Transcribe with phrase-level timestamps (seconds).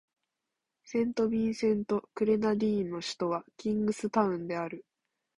[0.83, 4.83] セントビンセント・グレナディーンの首都はキングスタウンである